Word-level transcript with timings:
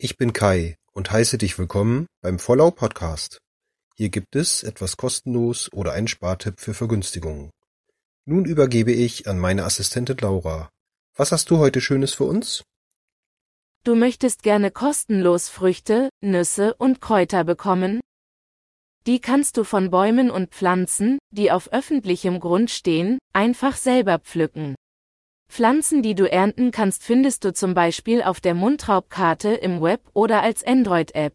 Ich 0.00 0.16
bin 0.16 0.32
Kai 0.32 0.76
und 0.92 1.10
heiße 1.10 1.38
dich 1.38 1.58
willkommen 1.58 2.06
beim 2.22 2.38
Vollau 2.38 2.70
Podcast. 2.70 3.40
Hier 3.96 4.10
gibt 4.10 4.36
es 4.36 4.62
etwas 4.62 4.96
kostenlos 4.96 5.72
oder 5.72 5.90
einen 5.90 6.06
Spartipp 6.06 6.60
für 6.60 6.72
Vergünstigungen. 6.72 7.50
Nun 8.24 8.44
übergebe 8.44 8.92
ich 8.92 9.26
an 9.26 9.40
meine 9.40 9.64
Assistentin 9.64 10.16
Laura. 10.18 10.70
Was 11.16 11.32
hast 11.32 11.50
du 11.50 11.58
heute 11.58 11.80
Schönes 11.80 12.14
für 12.14 12.22
uns? 12.22 12.62
Du 13.82 13.96
möchtest 13.96 14.44
gerne 14.44 14.70
kostenlos 14.70 15.48
Früchte, 15.48 16.10
Nüsse 16.20 16.74
und 16.74 17.00
Kräuter 17.00 17.42
bekommen? 17.42 17.98
Die 19.08 19.18
kannst 19.20 19.56
du 19.56 19.64
von 19.64 19.90
Bäumen 19.90 20.30
und 20.30 20.54
Pflanzen, 20.54 21.18
die 21.32 21.50
auf 21.50 21.72
öffentlichem 21.72 22.38
Grund 22.38 22.70
stehen, 22.70 23.18
einfach 23.32 23.74
selber 23.74 24.20
pflücken. 24.20 24.76
Pflanzen, 25.48 26.02
die 26.02 26.14
du 26.14 26.30
ernten 26.30 26.70
kannst, 26.70 27.02
findest 27.02 27.44
du 27.44 27.52
zum 27.52 27.74
Beispiel 27.74 28.22
auf 28.22 28.40
der 28.40 28.54
Mundraubkarte 28.54 29.50
im 29.50 29.80
Web 29.80 30.02
oder 30.12 30.42
als 30.42 30.62
Android-App. 30.64 31.34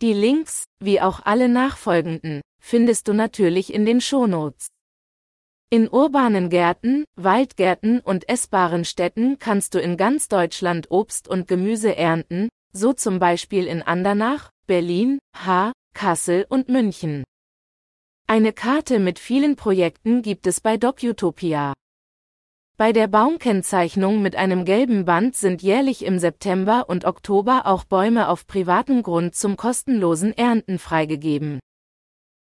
Die 0.00 0.12
Links, 0.12 0.64
wie 0.80 1.00
auch 1.00 1.20
alle 1.24 1.48
nachfolgenden, 1.48 2.40
findest 2.60 3.08
du 3.08 3.12
natürlich 3.12 3.72
in 3.72 3.84
den 3.84 4.00
Shownotes. 4.00 4.68
In 5.70 5.88
urbanen 5.88 6.50
Gärten, 6.50 7.04
Waldgärten 7.16 8.00
und 8.00 8.28
essbaren 8.28 8.84
Städten 8.84 9.38
kannst 9.38 9.74
du 9.74 9.80
in 9.80 9.96
ganz 9.96 10.28
Deutschland 10.28 10.90
Obst 10.90 11.28
und 11.28 11.48
Gemüse 11.48 11.96
ernten, 11.96 12.48
so 12.72 12.92
zum 12.92 13.18
Beispiel 13.18 13.66
in 13.66 13.82
Andernach, 13.82 14.50
Berlin, 14.66 15.18
Haar, 15.34 15.72
Kassel 15.94 16.46
und 16.48 16.68
München. 16.68 17.24
Eine 18.26 18.52
Karte 18.52 18.98
mit 18.98 19.18
vielen 19.18 19.56
Projekten 19.56 20.22
gibt 20.22 20.46
es 20.46 20.60
bei 20.60 20.76
DocUtopia. 20.76 21.74
Bei 22.82 22.90
der 22.92 23.06
Baumkennzeichnung 23.06 24.22
mit 24.22 24.34
einem 24.34 24.64
gelben 24.64 25.04
Band 25.04 25.36
sind 25.36 25.62
jährlich 25.62 26.04
im 26.04 26.18
September 26.18 26.88
und 26.88 27.04
Oktober 27.04 27.66
auch 27.66 27.84
Bäume 27.84 28.28
auf 28.28 28.48
privatem 28.48 29.04
Grund 29.04 29.36
zum 29.36 29.56
kostenlosen 29.56 30.36
Ernten 30.36 30.80
freigegeben. 30.80 31.60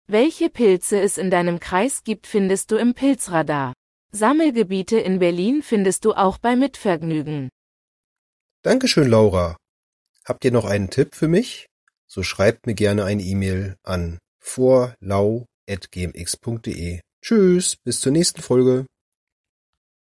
Welche 0.06 0.50
Pilze 0.50 1.00
es 1.00 1.18
in 1.18 1.32
deinem 1.32 1.62
Kreis 1.62 2.04
gibt, 2.04 2.28
findest 2.28 2.72
du 2.72 2.76
im 2.76 2.94
Pilzradar. 2.94 3.72
Sammelgebiete 4.12 5.00
in 5.00 5.20
Berlin 5.20 5.64
findest 5.64 6.04
du 6.04 6.12
auch 6.12 6.40
bei 6.40 6.58
Mitvergnügen. 6.58 7.48
Dankeschön, 8.64 9.08
Laura. 9.08 9.56
Habt 10.26 10.44
ihr 10.44 10.52
noch 10.52 10.66
einen 10.66 10.90
Tipp 10.90 11.16
für 11.16 11.30
mich? 11.30 11.68
So 12.06 12.22
schreibt 12.22 12.68
mir 12.68 12.76
gerne 12.76 13.06
eine 13.06 13.24
E-Mail 13.24 13.78
an 13.82 14.18
vorlau.gmx.de. 14.42 17.00
Tschüss, 17.22 17.78
bis 17.78 18.02
zur 18.02 18.12
nächsten 18.12 18.42
Folge. 18.42 18.86